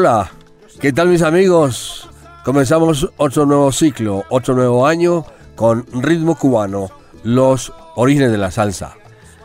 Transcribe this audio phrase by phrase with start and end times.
[0.00, 0.30] Hola,
[0.80, 2.08] ¿qué tal mis amigos?
[2.44, 5.24] Comenzamos otro nuevo ciclo, otro nuevo año
[5.56, 6.92] con ritmo cubano,
[7.24, 8.94] los orígenes de la salsa.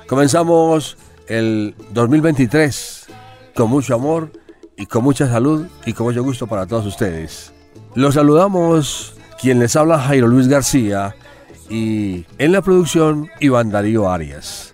[0.08, 0.95] Comenzamos
[1.27, 3.08] el 2023
[3.55, 4.31] con mucho amor
[4.77, 7.52] y con mucha salud y con mucho gusto para todos ustedes.
[7.95, 11.16] Los saludamos quien les habla Jairo Luis García
[11.67, 14.72] y en la producción Iván Darío Arias.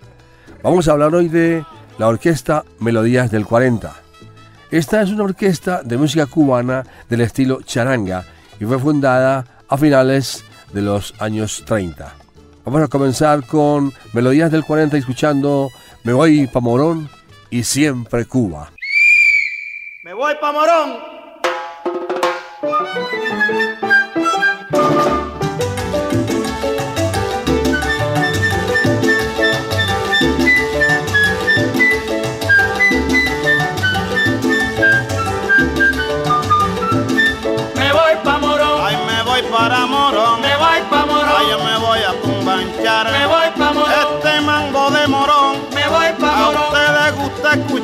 [0.62, 1.64] Vamos a hablar hoy de
[1.96, 4.09] la orquesta Melodías del 40.
[4.70, 8.24] Esta es una orquesta de música cubana del estilo charanga
[8.60, 12.14] y fue fundada a finales de los años 30.
[12.64, 15.70] Vamos a comenzar con Melodías del 40 escuchando
[16.04, 17.08] Me voy pa' Morón
[17.50, 18.70] y siempre Cuba.
[20.04, 21.10] Me voy pa' Morón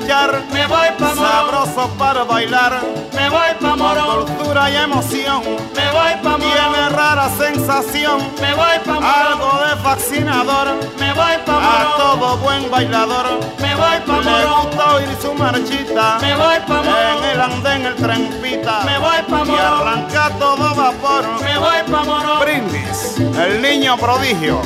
[0.06, 0.42] escuchar.
[0.52, 1.32] Me voy pa' morón.
[1.32, 2.80] Sabroso para bailar.
[3.12, 4.26] Me voy pa' morón.
[4.26, 5.42] Cultura y emoción.
[5.74, 6.40] Me voy pa' morón.
[6.40, 8.18] Tiene rara sensación.
[8.40, 9.04] Me voy pa' morón.
[9.04, 10.68] Algo de fascinador.
[10.98, 11.64] Me voy pa' morón.
[11.64, 13.40] A todo buen bailador.
[13.60, 14.40] Me voy pa' morón.
[14.40, 16.18] Le gusta oír su marchita.
[16.20, 17.24] Me voy pa' morón.
[17.24, 18.80] En el andén el tren pita.
[18.84, 19.54] Me voy pa' morón.
[19.54, 21.24] Y arranca todo vapor.
[21.42, 22.40] Me voy pa' morón.
[22.40, 24.60] Brindis, el niño prodigio.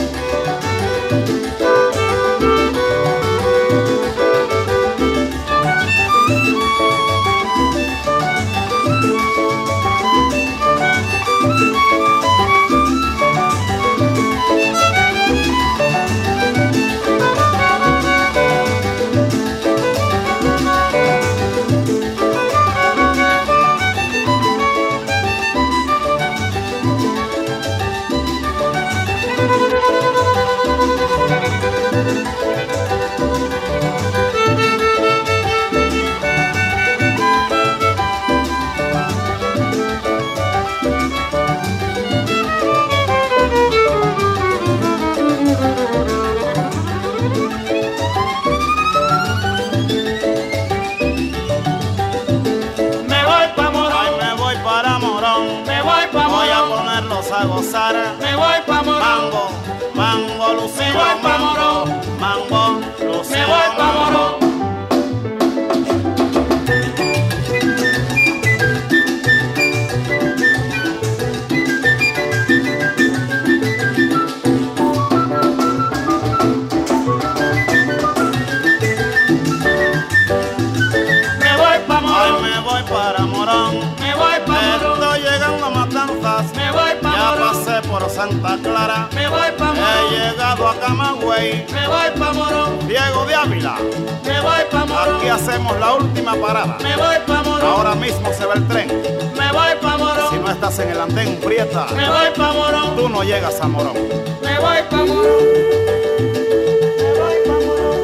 [88.41, 89.09] Santa Clara.
[89.13, 90.13] Me voy pa' Morón.
[90.13, 91.67] He llegado a Camagüey.
[91.73, 92.89] Me voy pa' Morón.
[92.89, 93.77] Diego de Ávila.
[94.25, 95.17] Me voy pa' Morón.
[95.17, 96.79] Aquí hacemos la última parada.
[96.83, 97.71] Me voy pa' Morón.
[97.71, 98.89] Ahora mismo se va el tren.
[99.37, 100.31] Me voy pa' Morón.
[100.31, 101.87] Si no estás en el andén Prieta.
[101.95, 102.97] Me voy pa' Morón.
[102.97, 103.95] Tú no llegas a Morón.
[104.43, 105.45] Me voy pa' Morón.
[106.97, 108.01] Me voy pa' Morón.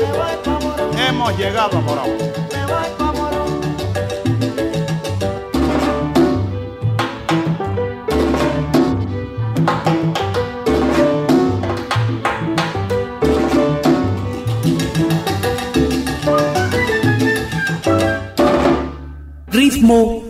[0.00, 0.98] Me voy pa' Morón.
[0.98, 2.10] Hemos llegado a Morón.
[2.52, 2.95] Me voy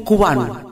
[0.06, 0.65] pa'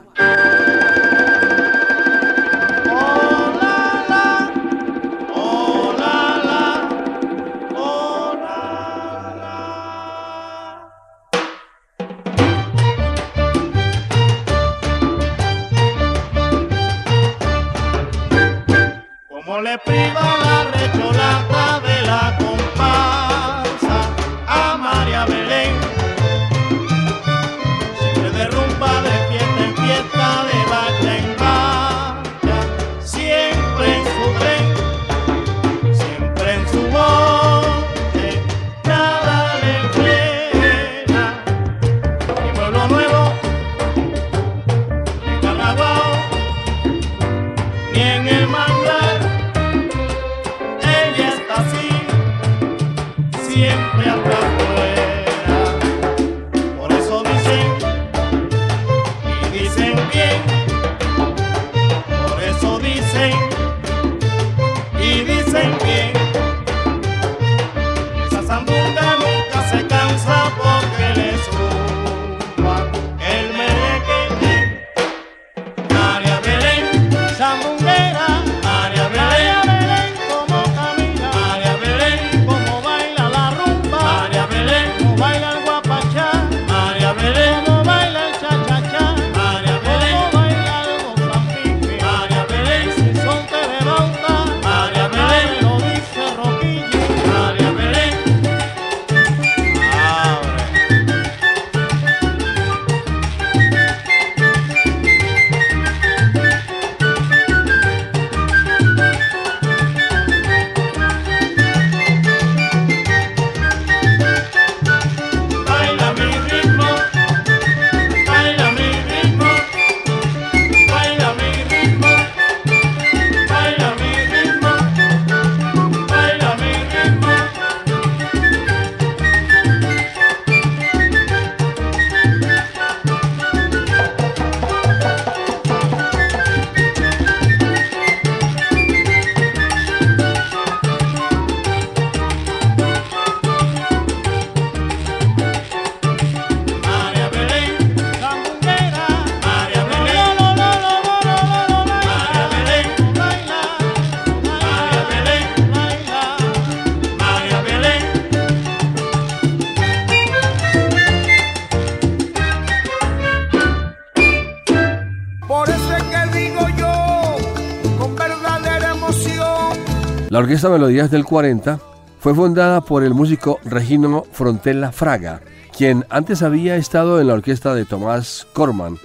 [170.45, 171.79] Orquesta Melodías del 40
[172.19, 175.41] fue fundada por el músico Regino Frontella Fraga,
[175.75, 178.99] quien antes había estado en la orquesta de Tomás Corman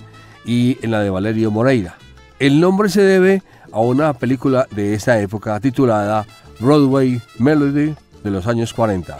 [0.44, 1.96] y en la de Valerio Moreira.
[2.38, 3.42] El nombre se debe
[3.72, 6.26] a una película de esa época titulada
[6.60, 9.16] Broadway Melody de los años 40.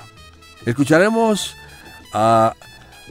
[0.66, 1.56] Escucharemos
[2.12, 2.52] a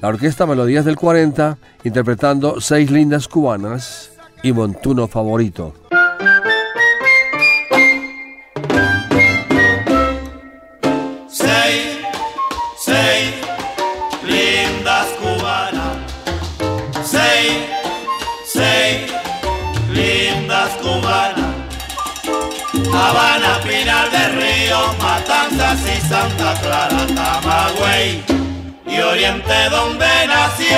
[0.04, 4.12] la Orquesta Melodías del 40 interpretando Seis Lindas Cubanas
[4.44, 5.74] y Montuno Favorito.
[23.10, 28.24] Habana, Pinar del Río, Matanzas y Santa Clara, Camagüey
[28.86, 30.78] y Oriente donde nació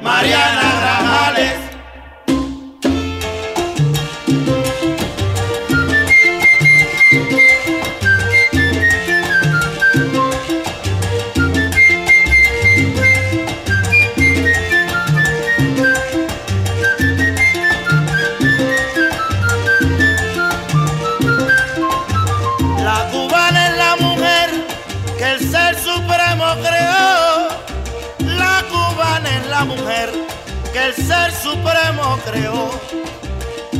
[0.00, 1.65] Mariana Grajales.
[32.24, 32.70] Creó.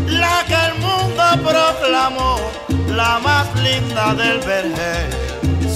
[0.06, 2.36] La que el mundo proclamó,
[2.88, 5.10] la más linda del vergel.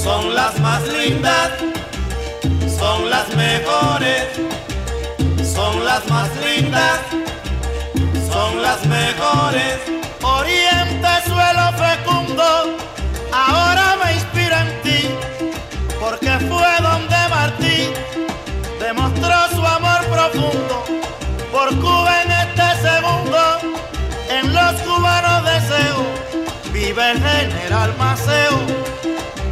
[0.03, 1.51] Son las más lindas,
[2.79, 4.25] son las mejores,
[5.55, 6.99] son las más lindas,
[8.33, 9.77] son las mejores.
[10.23, 12.77] Oriente, suelo fecundo,
[13.33, 15.01] ahora me inspiro en ti,
[16.01, 17.93] porque fue donde Martí
[18.79, 20.85] demostró su amor profundo
[21.53, 22.23] por Cuba
[24.73, 26.05] los cubanos deseo,
[26.73, 28.59] vive el general Maceo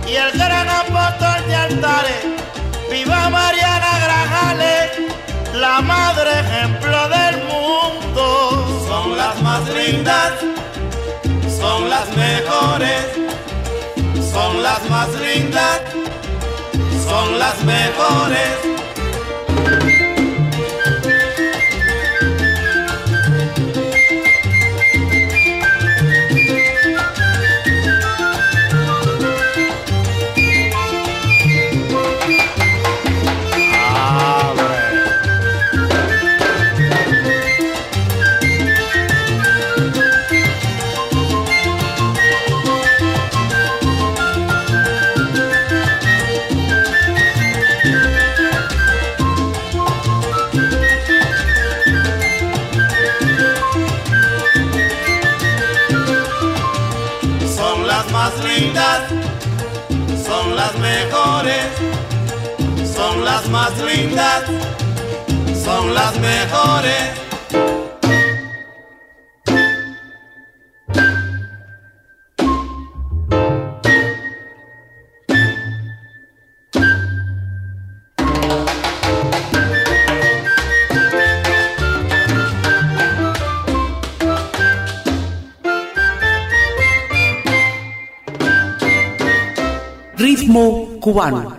[0.06, 2.24] y el gran apóstol de altares,
[2.90, 4.90] viva Mariana Grajales,
[5.54, 8.84] la madre ejemplo del mundo.
[8.86, 10.32] Son las más lindas,
[11.58, 13.06] son las mejores,
[14.32, 15.80] son las más lindas,
[17.08, 18.87] son las mejores.
[63.50, 64.44] Las más lindas,
[65.64, 67.18] son las mejores.
[91.00, 91.57] cubano.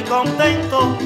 [0.00, 0.96] Estoy contento,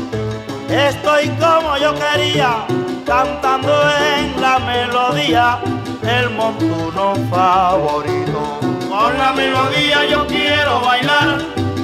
[0.69, 2.67] estoy como yo quería,
[3.05, 3.73] cantando
[4.17, 5.59] en la melodía
[6.03, 8.59] el montuno favorito.
[8.89, 11.39] Con la melodía yo quiero bailar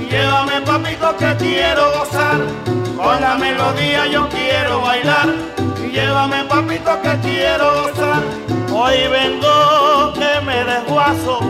[0.09, 2.40] llévame papito que quiero gozar.
[2.97, 5.29] Con la melodía yo quiero bailar
[5.93, 8.23] llévame papito que quiero gozar.
[8.73, 11.40] Hoy vengo que me desguazo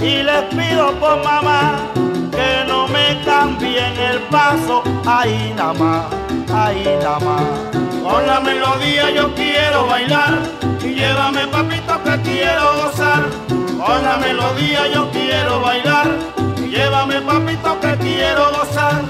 [0.00, 1.94] y les pido por mamá
[2.36, 4.82] que no me cambien el paso.
[5.06, 6.04] Ahí nada más,
[6.52, 7.42] ahí nada más.
[8.02, 10.38] Con la melodía yo quiero bailar
[10.82, 13.22] y llévame papito que quiero gozar.
[13.48, 16.08] Con la melodía yo quiero bailar
[16.58, 19.02] y llévame papito que quiero gozar.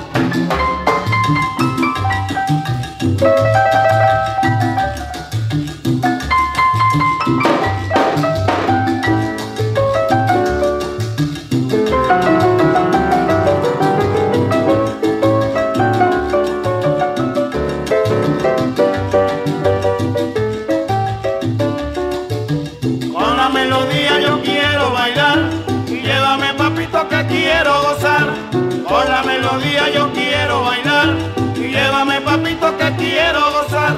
[27.34, 28.26] quiero gozar,
[28.88, 31.08] con la melodía yo quiero bailar,
[31.56, 33.96] y llévame papito que quiero gozar.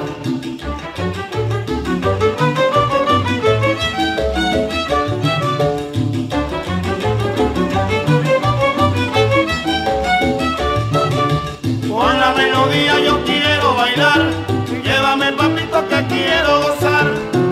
[11.89, 14.21] Con la melodía yo quiero bailar,
[14.71, 17.05] y llévame papito que quiero gozar,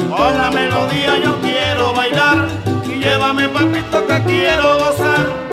[0.09, 2.47] con la melodía yo quiero bailar,
[2.85, 5.44] y llévame papito que quiero gozar.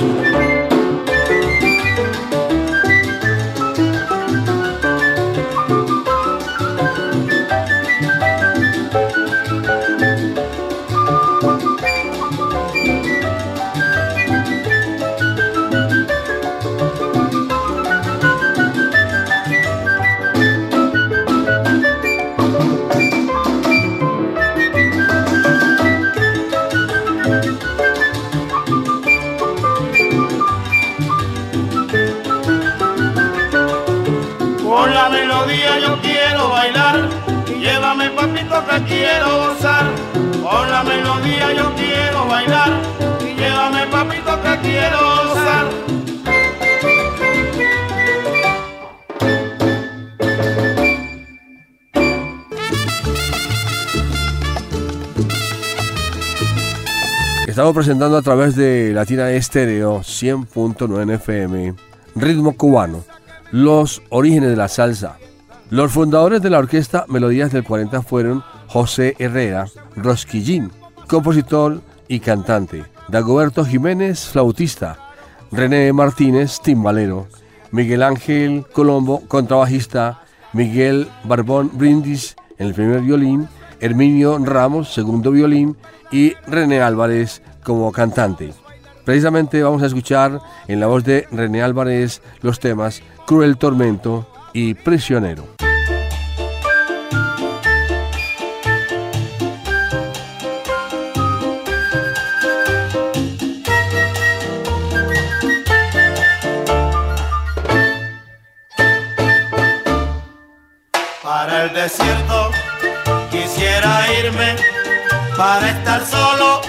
[57.52, 61.74] Estamos presentando a través de Latina Estéreo 100.9 FM,
[62.16, 63.04] Ritmo Cubano,
[63.50, 65.18] los orígenes de la salsa.
[65.68, 70.70] Los fundadores de la orquesta Melodías del 40 fueron José Herrera, Rosquillín,
[71.06, 74.96] compositor y cantante, Dagoberto Jiménez, flautista,
[75.50, 77.26] René Martínez, timbalero,
[77.70, 80.22] Miguel Ángel Colombo, contrabajista,
[80.54, 83.46] Miguel Barbón Brindis en el primer violín,
[83.78, 85.76] Herminio Ramos, segundo violín,
[86.10, 88.54] y René Álvarez como cantante.
[89.04, 94.72] Precisamente vamos a escuchar en la voz de René Álvarez los temas Cruel Tormento y
[94.72, 95.44] Prisionero.
[111.62, 112.50] El desierto
[113.30, 114.56] quisiera irme
[115.36, 116.60] para estar solo,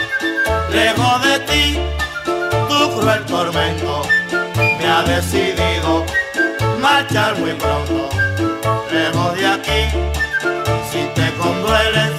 [0.69, 1.79] lejos de ti.
[2.69, 4.03] Tu cruel tormento
[4.77, 6.05] me ha decidido
[6.79, 8.09] marchar muy pronto,
[8.91, 9.81] lejos de aquí.
[10.91, 12.11] Si te condueles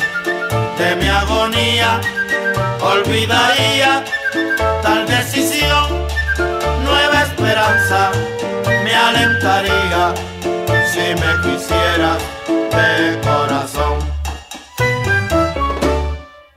[0.79, 2.01] de mi agonía,
[2.81, 4.05] olvidaría
[4.83, 6.07] tal decisión.
[6.83, 8.11] Nueva esperanza
[8.83, 10.13] me alentaría
[10.93, 12.34] si me quisieras
[12.77, 13.99] de corazón.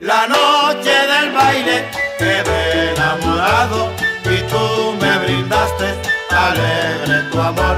[0.00, 1.84] La noche del baile
[2.18, 3.90] quedé enamorado
[4.24, 5.86] y tú me brindaste
[6.30, 7.76] alegre tu amor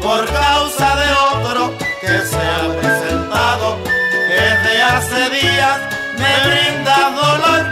[0.00, 3.76] por causa de otro que se ha presentado
[4.28, 5.78] desde hace días
[6.18, 7.66] me brindas dolor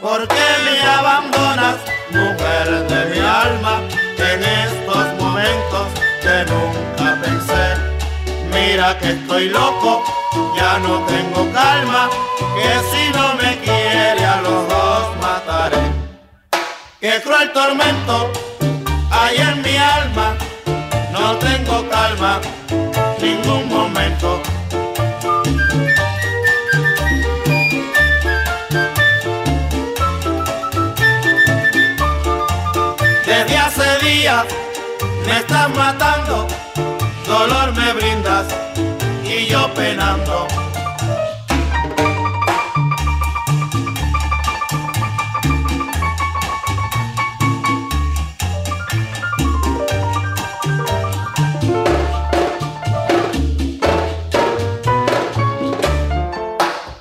[0.00, 1.76] porque me abandonas
[2.10, 3.80] mujer de mi alma
[4.18, 5.86] en estos momentos
[6.22, 7.13] que nunca
[8.66, 10.02] mira que estoy loco,
[10.56, 12.08] ya no tengo calma,
[12.56, 15.84] que si no me quiere a los dos mataré.
[17.00, 18.32] Qué cruel tormento
[19.10, 20.36] hay en mi alma,
[21.12, 22.40] no tengo calma
[23.20, 24.40] ningún momento.
[33.26, 34.44] Desde hace días
[35.26, 36.46] me estás matando
[37.38, 38.46] dolor me brindas
[39.24, 40.46] y yo penando.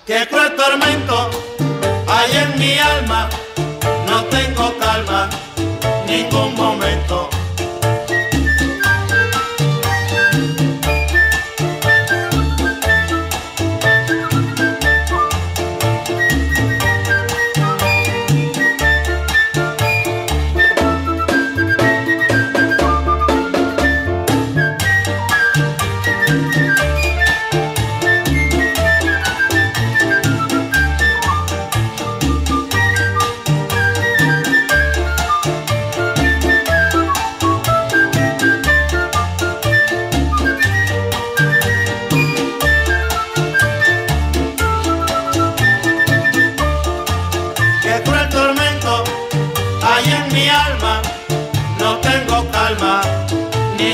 [0.07, 1.29] Qué cruel tormento
[2.07, 3.29] hay en mi alma,
[4.07, 5.29] no tengo calma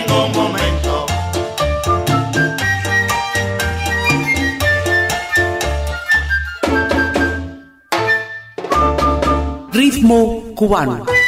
[0.09, 1.05] ningún momento.
[9.71, 11.18] Ritmo cubano.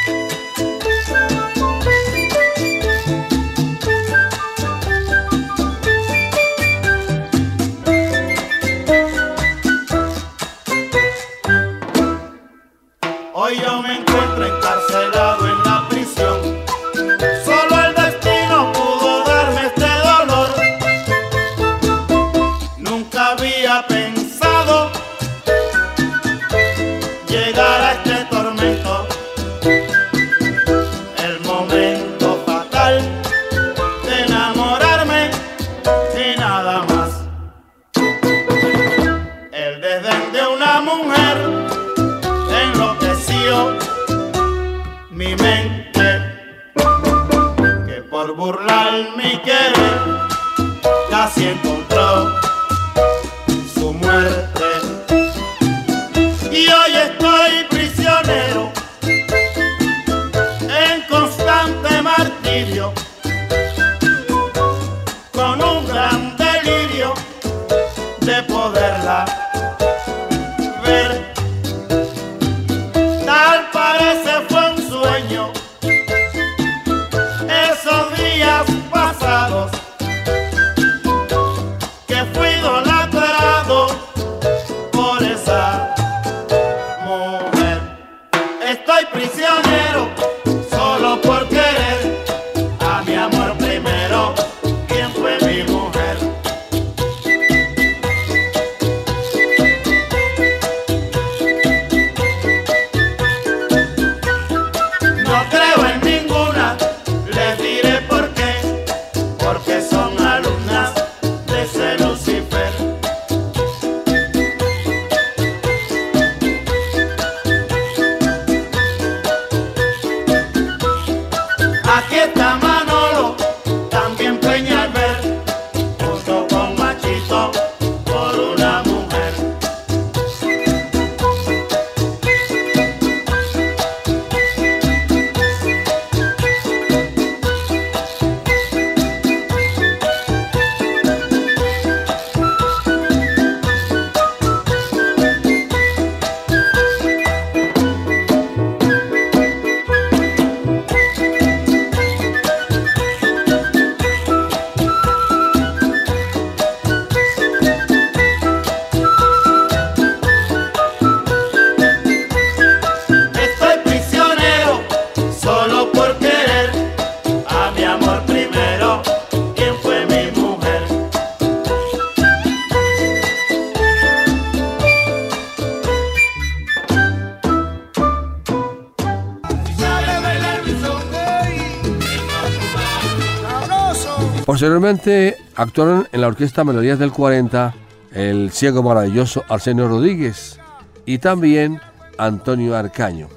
[185.55, 187.73] Actuaron en la orquesta Melodías del 40
[188.13, 190.59] el ciego maravilloso Arsenio Rodríguez
[191.07, 191.81] y también
[192.19, 193.27] Antonio Arcaño.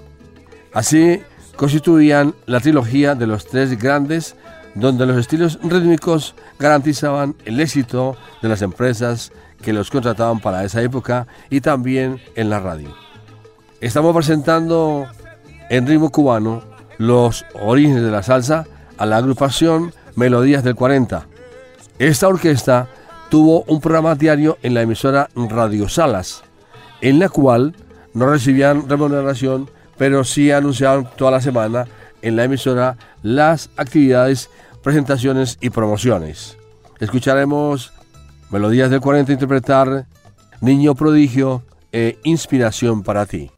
[0.74, 1.22] Así
[1.57, 4.37] constituían la trilogía de los tres grandes
[4.74, 10.83] donde los estilos rítmicos garantizaban el éxito de las empresas que los contrataban para esa
[10.83, 12.94] época y también en la radio.
[13.81, 15.07] Estamos presentando
[15.70, 16.62] en ritmo cubano
[16.98, 18.66] los orígenes de la salsa
[18.98, 21.29] a la agrupación Melodías del 40.
[21.98, 22.88] Esta orquesta
[23.30, 26.42] tuvo un programa diario en la emisora Radio Salas,
[27.00, 27.76] en la cual
[28.14, 31.87] no recibían remuneración, pero sí anunciaban toda la semana
[32.20, 34.50] en la emisora las actividades,
[34.83, 36.57] presentaciones y promociones.
[36.98, 37.92] Escucharemos
[38.50, 40.07] Melodías del 40 interpretar
[40.61, 43.50] Niño Prodigio e Inspiración para ti.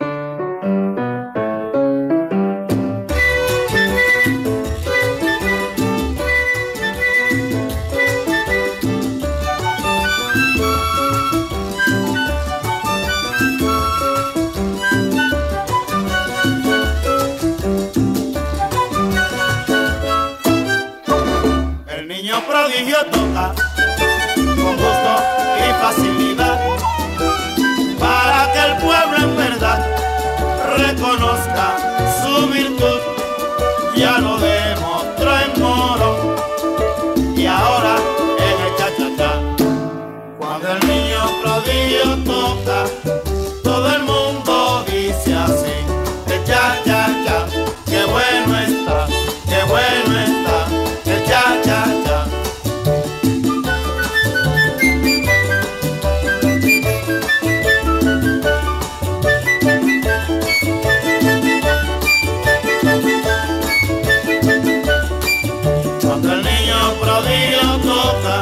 [66.19, 68.41] Cuando el niño prodigio toca,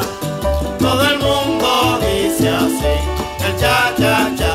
[0.79, 4.54] todo el mundo dice así, el cha cha cha.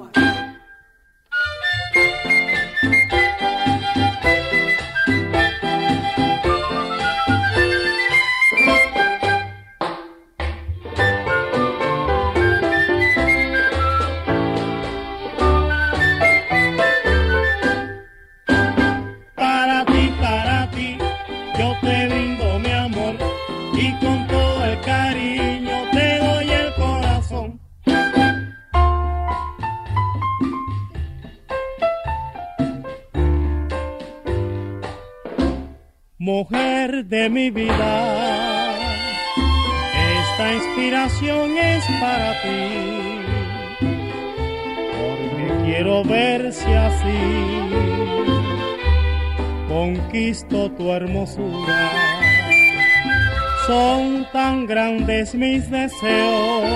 [55.01, 56.69] grandes mis deseos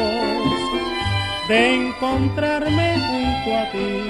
[1.48, 4.02] de encontrarme junto a ti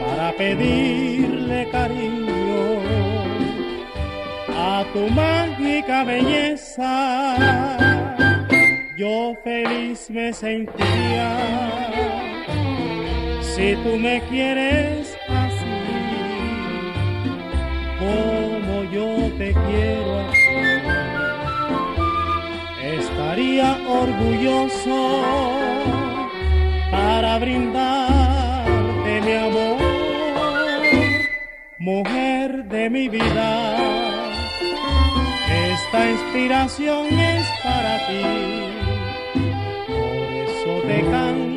[0.00, 2.80] para pedirle cariño
[4.56, 7.36] a tu mágica belleza,
[8.96, 11.30] yo feliz me sentiría
[13.42, 15.64] si tú me quieres así,
[17.98, 20.43] como yo te quiero
[23.34, 23.54] a ti.
[23.54, 24.98] Estaría orgulloso
[26.90, 29.78] para brindarte mi amor,
[31.78, 33.76] mujer de mi vida.
[35.72, 38.22] Esta inspiración es para ti,
[39.88, 41.53] por eso te canto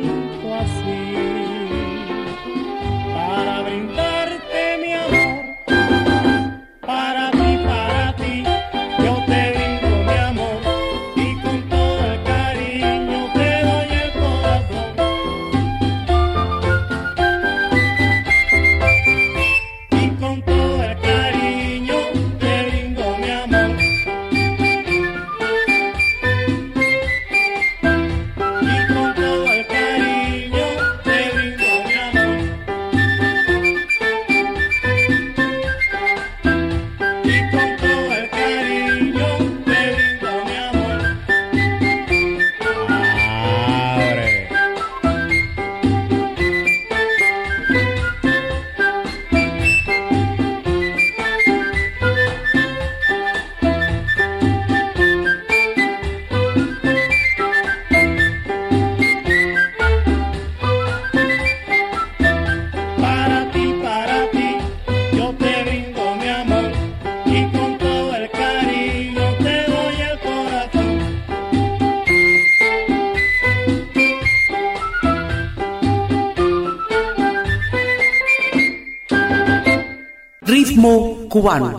[81.38, 81.77] cubano.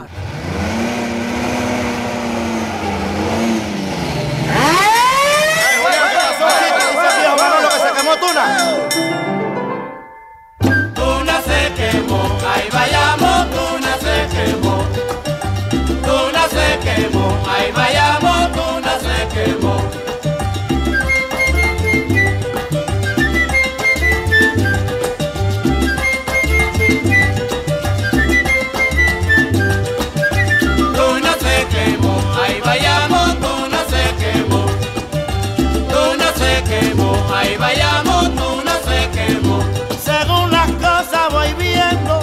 [37.50, 39.60] Ahí vayamos, Tuna se quemó.
[40.04, 42.20] Según las cosas voy viendo,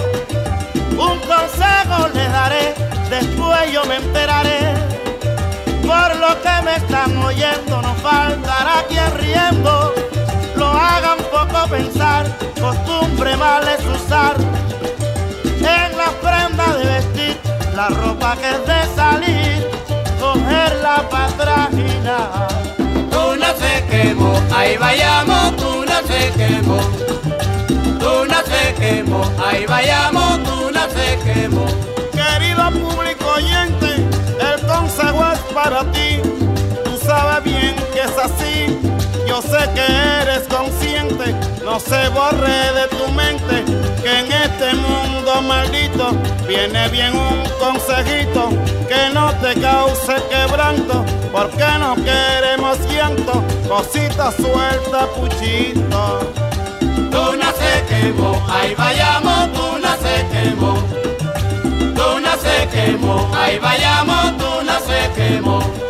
[0.91, 2.73] un consejo les daré,
[3.09, 4.73] después yo me enteraré.
[5.81, 9.93] Por lo que me están oyendo, no faltará quien riendo.
[10.55, 12.25] Lo hagan poco pensar,
[12.59, 14.35] costumbre mal es usar.
[15.59, 17.37] En la prenda de vestir,
[17.75, 19.67] la ropa que es de salir,
[20.19, 22.66] cogerla para trajinar.
[23.47, 26.79] Tuna se quemó, ahí vayamos, Tuna se quemó.
[27.97, 31.65] Tuna se quemó, ahí vayamos, Tuna se quemó.
[32.11, 34.05] Querido público oyente,
[34.41, 36.19] el consejo es para ti.
[36.83, 38.77] Tú sabes bien que es así.
[39.37, 39.85] Yo sé que
[40.23, 43.63] eres consciente, no se borre de tu mente
[44.01, 46.09] que en este mundo maldito
[46.47, 48.49] viene bien un consejito
[48.87, 56.33] que no te cause quebranto, porque no queremos llanto, cosita suelta, puchito.
[57.11, 60.73] Tuna se quemó, ahí vayamos, Tuna se quemó.
[61.95, 65.86] Tuna se quemó, ahí vayamos, Tuna se quemó.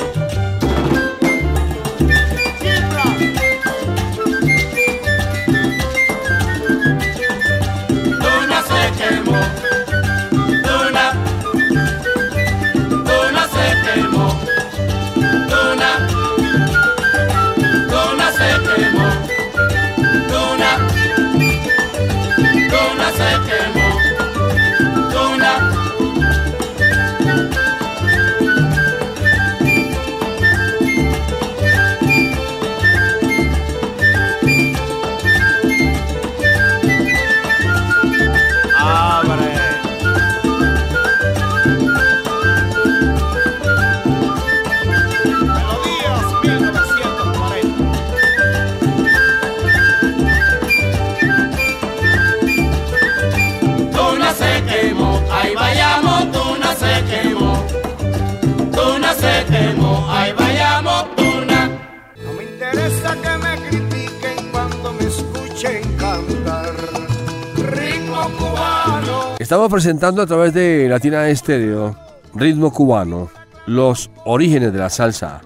[69.48, 71.96] Estamos presentando a través de Latina Estéreo
[72.34, 73.30] ritmo cubano,
[73.66, 75.40] los orígenes de la salsa.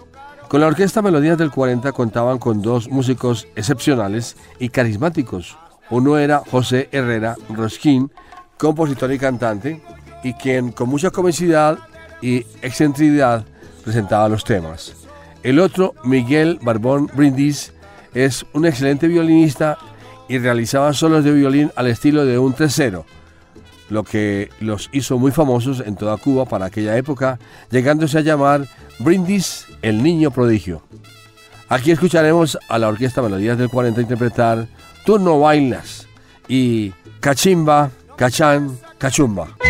[0.47, 5.55] Con la orquesta Melodías del 40 contaban con dos músicos excepcionales y carismáticos.
[5.91, 8.11] Uno era José Herrera Rosquín,
[8.57, 9.83] compositor y cantante,
[10.23, 11.77] y quien con mucha comicidad
[12.23, 13.45] y excentricidad
[13.83, 14.95] presentaba los temas.
[15.43, 17.71] El otro, Miguel Barbón Brindis,
[18.15, 19.77] es un excelente violinista
[20.27, 23.05] y realizaba solos de violín al estilo de un tercero,
[23.91, 27.37] lo que los hizo muy famosos en toda Cuba para aquella época,
[27.69, 28.65] llegándose a llamar
[28.99, 30.81] Brindis el Niño Prodigio.
[31.67, 34.67] Aquí escucharemos a la Orquesta Melodías del 40 interpretar
[35.05, 36.07] Tú no bailas
[36.47, 39.60] y Cachimba, Cachán, Cachumba.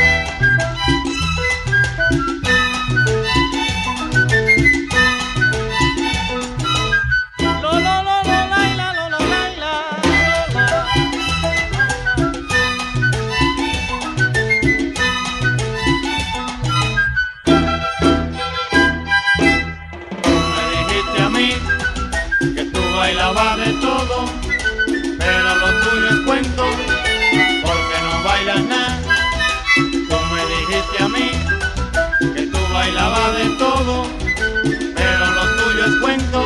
[33.84, 36.46] Pero lo tuyo es cuento,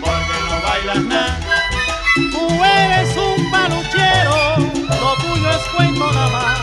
[0.00, 1.40] porque no bailas nada.
[2.14, 4.56] Tú eres un paluchero,
[4.88, 6.58] lo tuyo es cuento nada más.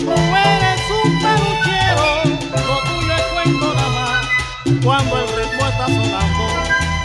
[0.00, 2.06] Tú eres un paluchero,
[2.56, 4.26] lo tuyo es cuento nada más.
[4.84, 6.46] Cuando el ritmo está sonando,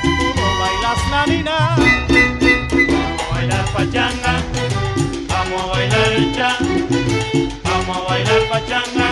[0.02, 1.76] tú no bailas la ni nada.
[2.90, 4.34] Vamos a bailar pachanga,
[5.30, 6.58] vamos a bailar el cha,
[7.64, 9.08] vamos a bailar pachanga,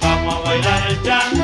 [0.00, 1.35] vamos a bailar el cha.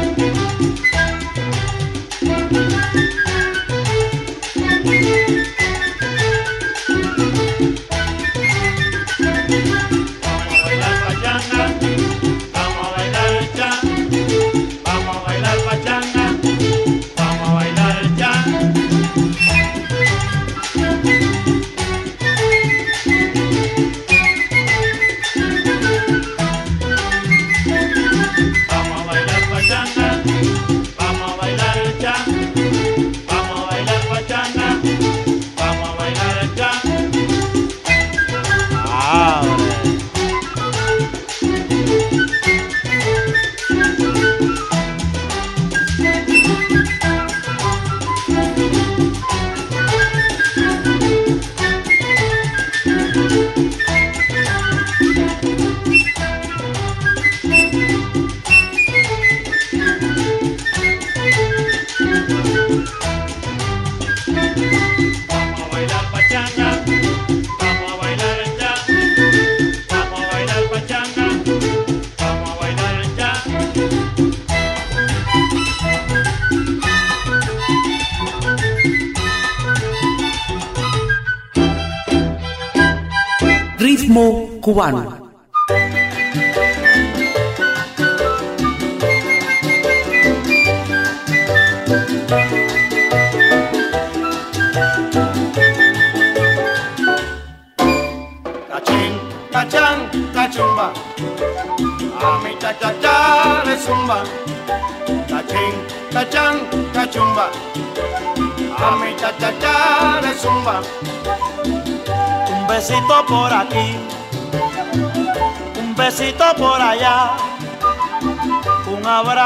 [84.73, 85.12] Cubano.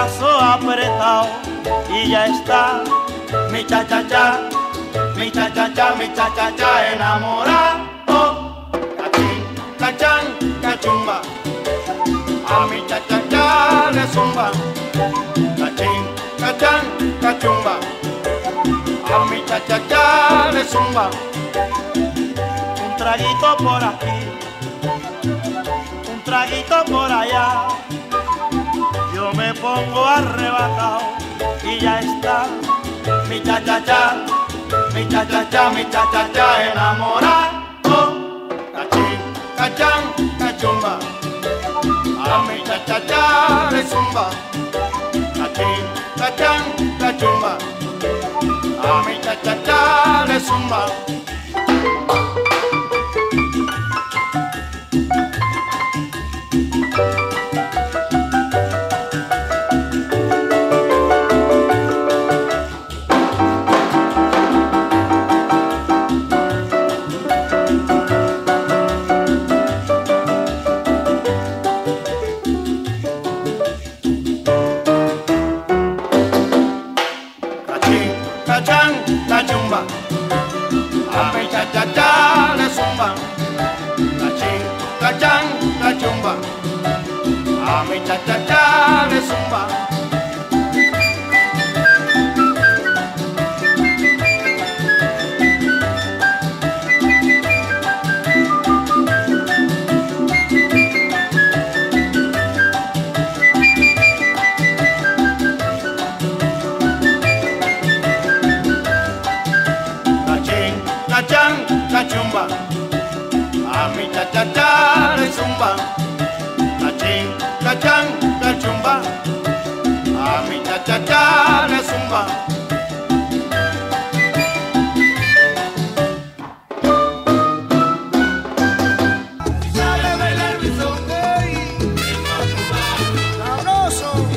[0.07, 1.29] Un abrazo apretado
[1.91, 2.83] y ya está
[3.51, 4.41] mi cha cha cha,
[5.17, 8.67] mi cha cha cha, mi cha cha cha enamorado.
[8.99, 9.43] Cachín,
[9.79, 10.25] cachán,
[10.63, 11.21] cachumba,
[12.49, 14.51] a mi cha cha cha le zumba.
[15.59, 16.03] Cachín,
[16.39, 16.85] cachán,
[17.21, 17.75] cachumba,
[19.13, 21.11] a mi cha cha cha le zumba.
[21.97, 24.17] Un traguito por aquí,
[29.77, 31.01] Arrebatado
[31.63, 32.47] y ya está
[33.29, 34.25] mi cha cha cha,
[34.95, 37.99] mi cha cha cha, mi cha cha cha enamorado.
[38.75, 39.19] Cachín,
[39.59, 40.03] cachán,
[40.39, 40.99] cachumba,
[42.25, 44.31] a mi cha cha cha le zumba.
[45.13, 45.85] Cachín,
[46.17, 46.63] cachán,
[46.99, 47.59] cachumba,
[48.83, 50.89] a mi cha cha cha le zumba.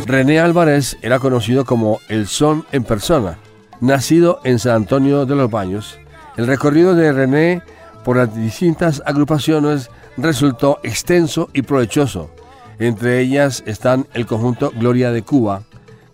[0.10, 3.38] René Álvarez era conocido como el Son en persona.
[3.80, 6.00] Nacido en San Antonio de los Baños,
[6.36, 7.62] el recorrido de René
[8.04, 12.32] por las distintas agrupaciones resultó extenso y provechoso.
[12.80, 15.62] Entre ellas están el conjunto Gloria de Cuba,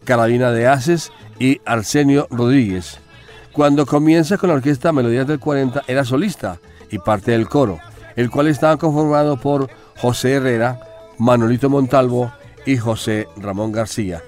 [0.03, 2.99] Carabina de Haces y Arsenio Rodríguez.
[3.53, 6.59] Cuando comienza con la orquesta Melodías del 40 era solista
[6.91, 7.79] y parte del coro,
[8.17, 10.81] el cual estaba conformado por José Herrera,
[11.17, 12.29] Manolito Montalvo
[12.65, 14.23] y José Ramón García.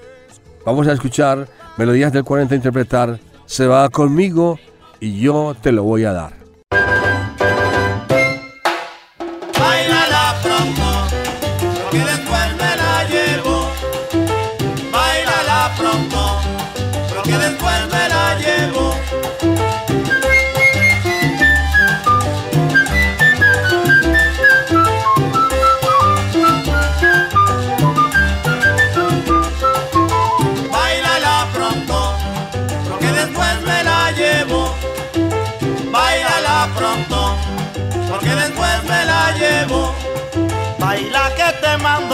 [0.64, 4.58] Vamos a escuchar Melodías del 40 interpretar Se va conmigo
[5.00, 6.37] y yo te lo voy a dar.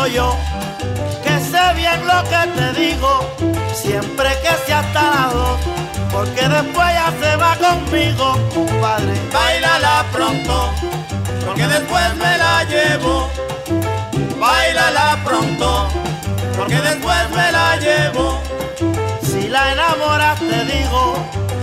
[0.04, 3.26] Que sé bien lo que te digo,
[3.72, 5.60] siempre que sea hasta las dos,
[6.12, 9.14] porque después ya se va conmigo, compadre.
[9.32, 10.70] Bailala pronto,
[11.46, 13.30] porque después me la llevo.
[14.38, 15.88] Bailala pronto,
[16.54, 18.42] porque después me la llevo.
[19.22, 21.16] Si la enamoras te digo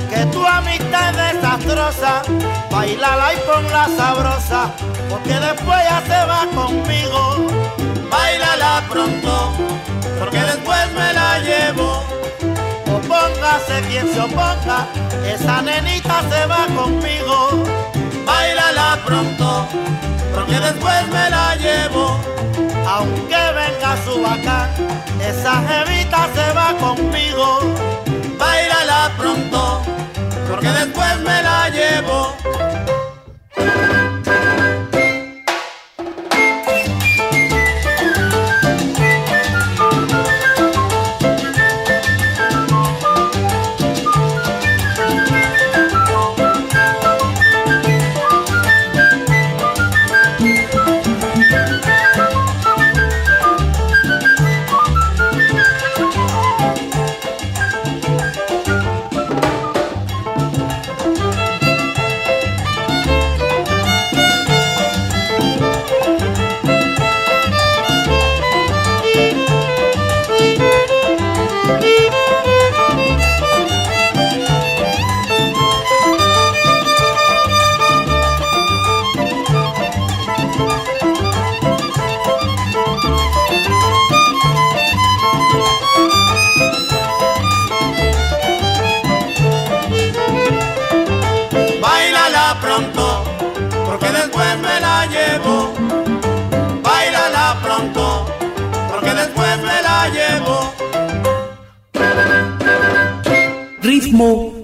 [0.09, 2.23] que tu amistad es desastrosa,
[2.71, 4.71] bailala y ponla sabrosa,
[5.11, 7.51] porque después ya se va conmigo.
[8.61, 9.53] Pronto,
[10.19, 12.03] porque después me la llevo.
[12.85, 14.85] Opóngase quien se oponga,
[15.25, 17.63] esa nenita se va conmigo.
[18.23, 19.67] Bailala pronto,
[20.35, 22.19] porque después me la llevo.
[22.87, 24.69] Aunque venga su bacán,
[25.19, 27.61] esa jevita se va conmigo.
[28.37, 29.81] Bailala pronto,
[30.47, 32.35] porque después me la llevo.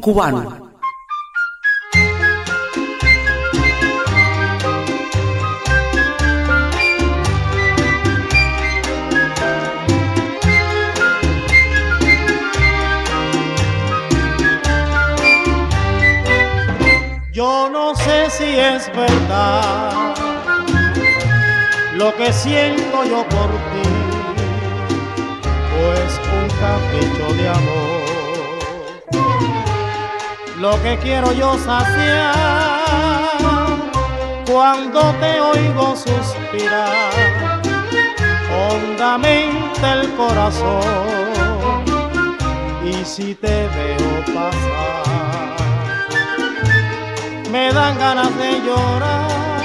[0.07, 0.71] Cubano.
[17.33, 20.15] Yo no sé si es verdad
[21.95, 23.89] lo que siento yo por ti,
[25.73, 27.96] pues un capricho de amor.
[30.59, 32.35] Lo que quiero yo saciar.
[34.51, 37.11] Cuando te oigo suspirar
[38.69, 40.81] hondamente el corazón.
[42.83, 44.97] Y si te veo pasar
[47.73, 49.61] dan ganas de llorar.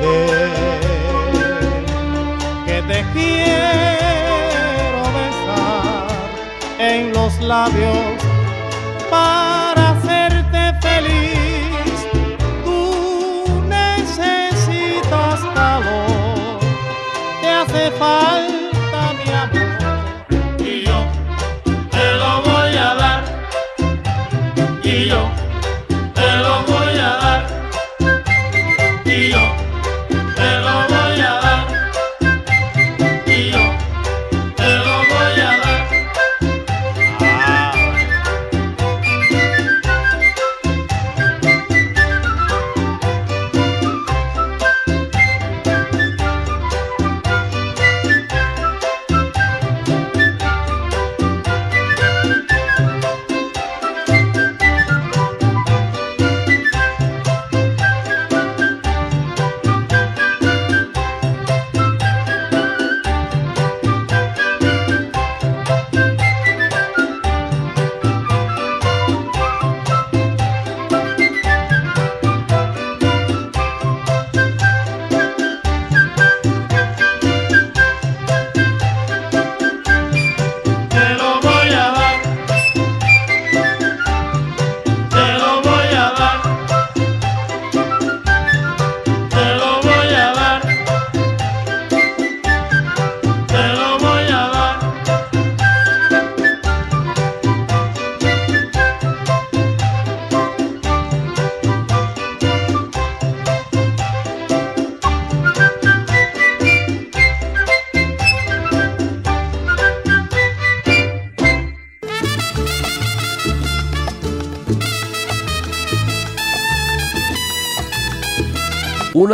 [0.00, 0.52] Ven,
[2.66, 4.25] que te quiero
[7.46, 7.96] labios
[9.08, 12.08] para hacerte feliz.
[12.64, 16.60] Tú necesitas calor,
[17.40, 18.55] te hace falta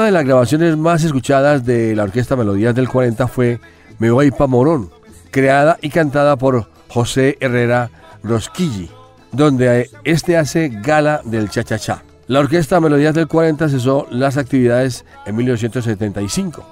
[0.02, 3.60] Una de las grabaciones más escuchadas de la Orquesta Melodías del 40 fue
[4.00, 4.90] Me voy pa' Morón,
[5.30, 7.88] creada y cantada por José Herrera
[8.24, 8.90] Rosquilli,
[9.30, 12.02] donde este hace gala del cha-cha-cha.
[12.26, 16.66] La Orquesta Melodías del 40 cesó las actividades en 1975.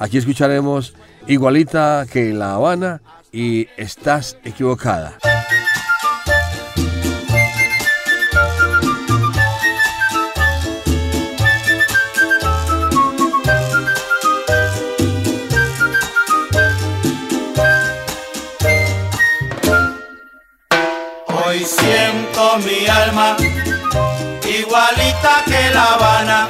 [0.00, 0.92] Aquí escucharemos
[1.28, 5.18] Igualita que La Habana y Estás equivocada.
[24.58, 26.48] Igualita que La Habana,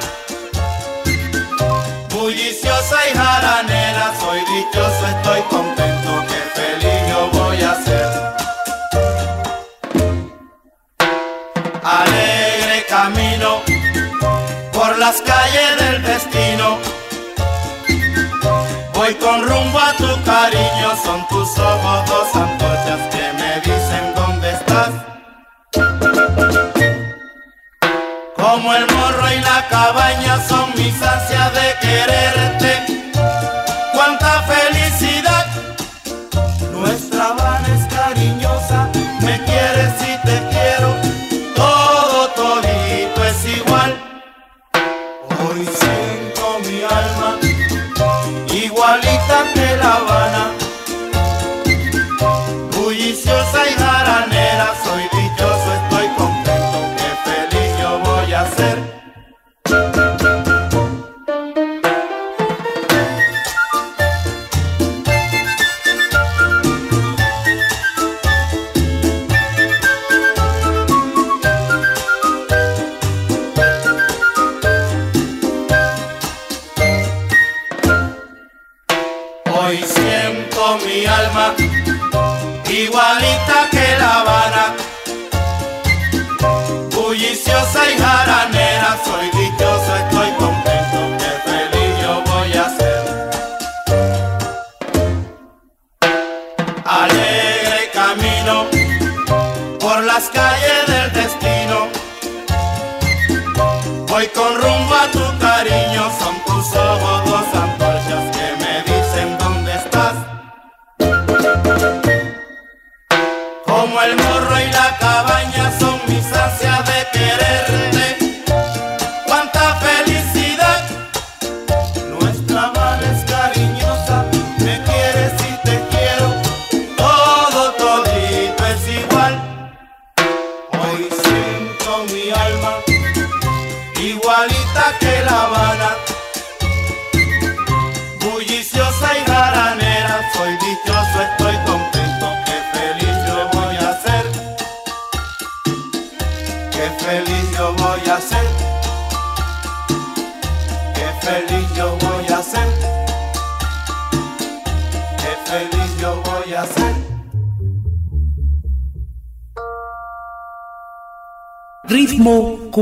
[2.09, 4.13] bulliciosa y jaranera.
[4.19, 8.09] Soy dichoso, estoy contento, que feliz yo voy a ser.
[11.83, 13.61] Alegre camino
[14.71, 16.77] por las calles del destino.
[18.93, 23.42] Voy con rumbo a tu cariño, son tus ojos dos antorchas que me
[28.53, 32.62] Como el morro y la cabaña son mis ansias de quererte.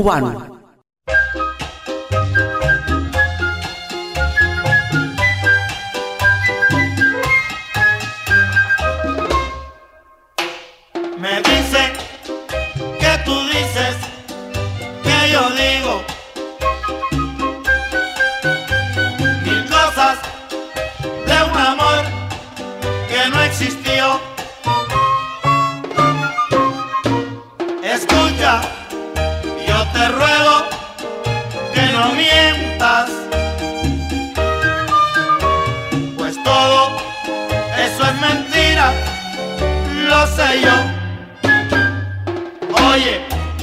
[0.02, 0.41] Cubano.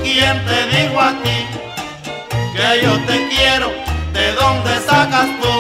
[0.03, 1.45] ¿Quién te dijo a ti
[2.55, 3.69] que yo te quiero?
[4.13, 5.55] ¿De dónde sacas tú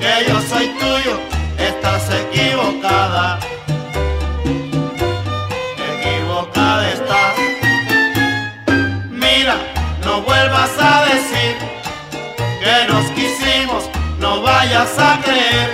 [0.00, 1.18] que yo soy tuyo?
[1.58, 3.38] Estás equivocada.
[5.92, 7.34] Equivocada estás.
[9.10, 9.56] Mira,
[10.04, 11.56] no vuelvas a decir
[12.60, 13.84] que nos quisimos,
[14.18, 15.70] no vayas a creer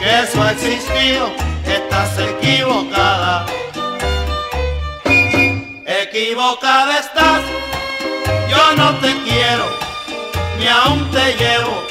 [0.00, 1.30] que eso ha existido.
[1.66, 3.46] Estás equivocada
[6.22, 7.42] equivocada estás.
[8.48, 9.66] Yo no te quiero,
[10.58, 11.84] ni aún te llevo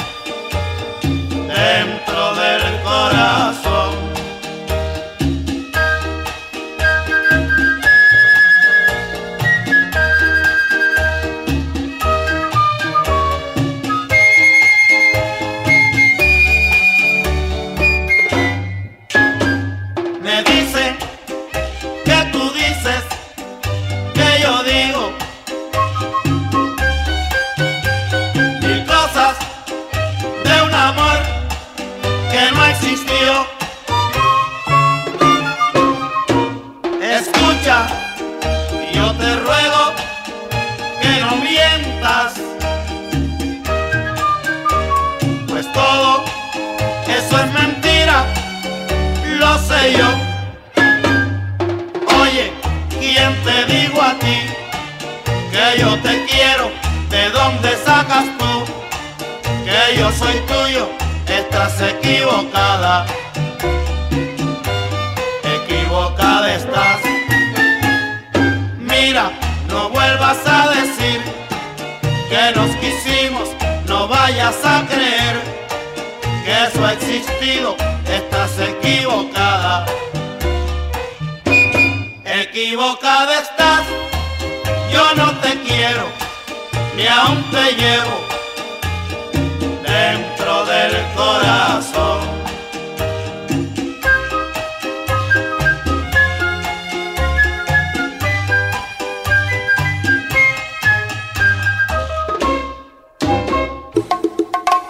[1.47, 3.80] dentro del corazón.
[61.28, 63.05] Estás equivocada.
[65.43, 67.01] Equivocada estás.
[68.80, 69.32] Mira,
[69.67, 71.22] no vuelvas a decir
[72.30, 73.49] que nos quisimos,
[73.86, 75.41] no vayas a creer
[76.45, 77.76] que eso ha existido.
[78.05, 79.86] Estás equivocada
[82.41, 83.86] equivocada estás.
[84.91, 86.05] Yo no te quiero,
[86.95, 88.30] ni aún te llevo
[90.42, 92.22] dentro del corazón.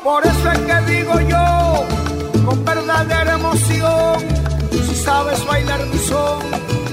[0.04, 1.86] Por eso es que digo yo,
[2.46, 4.20] con verdadera emoción,
[4.72, 6.40] si sabes bailar mi son,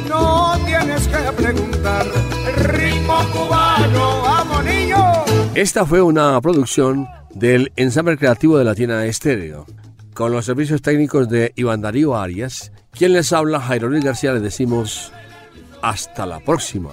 [0.08, 2.06] no tienes que preguntar.
[2.46, 5.24] El ritmo cubano, vamos niño.
[5.54, 9.64] Esta fue una producción del ensamble creativo de la tienda Estéreo,
[10.12, 12.72] con los servicios técnicos de Iván Darío Arias.
[12.90, 15.12] Quien les habla, Jairo Luis García, les decimos
[15.80, 16.90] hasta la próxima.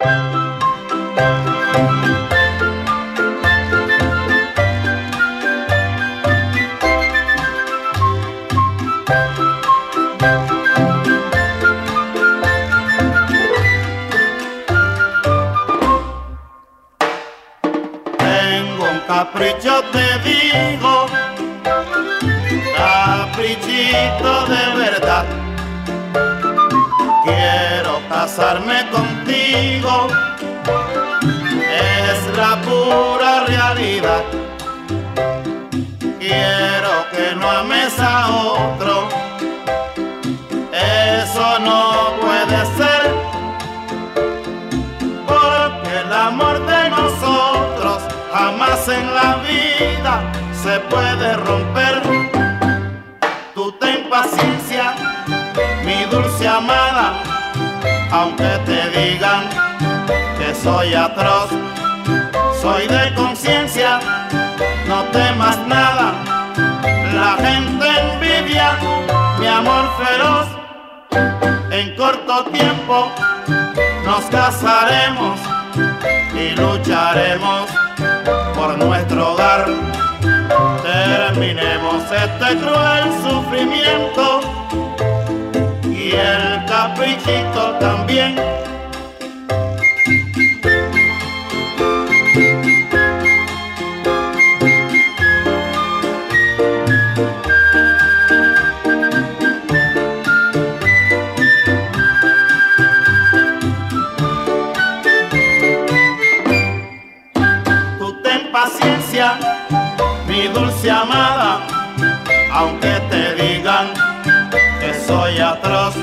[18.20, 20.05] Tengo capricho, te
[28.36, 30.08] casarme contigo,
[31.72, 34.24] es la pura realidad.
[36.20, 39.08] Quiero que no ames a otro,
[40.74, 43.02] eso no puede ser
[45.26, 50.22] porque el amor de nosotros jamás en la vida
[50.62, 52.02] se puede romper.
[53.54, 54.94] Tú ten paciencia,
[55.86, 57.35] mi dulce amada,
[58.16, 59.44] aunque te digan
[60.38, 61.50] que soy atroz,
[62.62, 64.00] soy de conciencia,
[64.88, 66.14] no temas nada,
[67.14, 68.78] la gente envidia
[69.40, 70.48] mi amor feroz,
[71.72, 73.12] en corto tiempo
[74.06, 75.38] nos casaremos
[76.34, 77.70] y lucharemos
[78.56, 79.66] por nuestro hogar.
[80.84, 84.65] Terminemos este cruel sufrimiento
[86.16, 88.36] y el caprichito también.
[110.28, 111.62] mi dulce amada,
[112.52, 114.05] aunque te digan
[115.06, 115.96] soy atroz,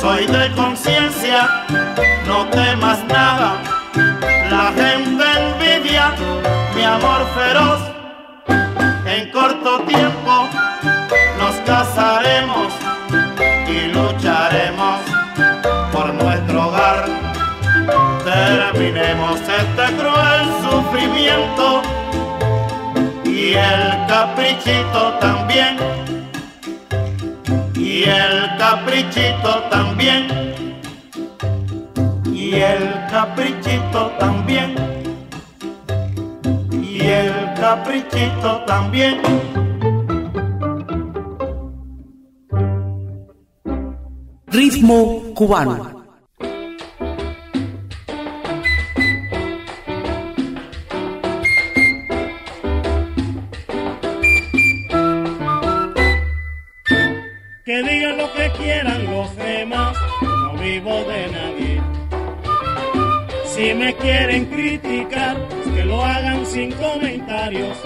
[0.00, 1.66] soy de conciencia,
[2.26, 3.56] no temas nada,
[4.50, 6.14] la gente envidia
[6.74, 7.80] mi amor feroz,
[9.06, 10.48] en corto tiempo
[11.38, 12.72] nos casaremos
[13.68, 15.00] y lucharemos
[15.92, 17.06] por nuestro hogar.
[18.24, 21.82] Terminemos este cruel sufrimiento
[23.24, 25.76] y el caprichito también,
[27.90, 30.28] y el caprichito también,
[32.32, 34.74] y el caprichito también,
[36.70, 39.20] y el caprichito también.
[44.46, 45.99] Ritmo cubano.
[63.94, 65.36] Quieren criticar,
[65.74, 67.76] que lo hagan sin comentarios.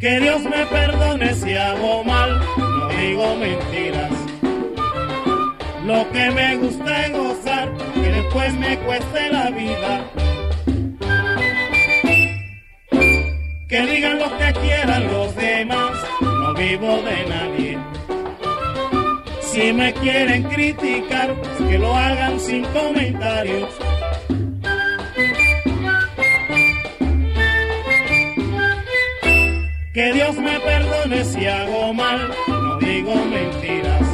[0.00, 4.12] Que Dios me perdone si hago mal, no digo mentiras.
[5.84, 10.04] Lo que me gusta es gozar, que después me cueste la vida.
[13.68, 17.59] Que digan lo que quieran los demás, no vivo de nadie.
[19.52, 21.34] Si me quieren criticar,
[21.68, 23.68] que lo hagan sin comentarios.
[29.92, 34.06] Que Dios me perdone si hago mal, no digo mentiras.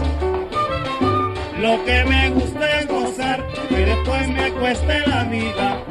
[1.61, 5.85] Lo que me gusta es gozar, que después me cueste la vida.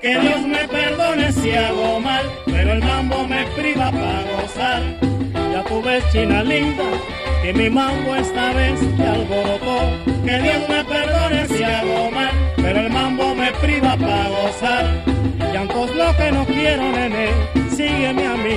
[0.00, 5.17] Que Dios me perdone si hago mal, pero el mambo me priva para gozar
[5.64, 6.84] tu ves, china linda,
[7.42, 9.78] que mi mambo esta vez te alborotó.
[10.24, 15.04] Que Dios me perdone si hago mal, pero el mambo me priva para gozar.
[15.52, 17.28] Llantos lo que no quiero, nene,
[17.70, 18.56] sígueme a mí,